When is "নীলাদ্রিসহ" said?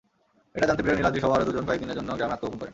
0.99-1.33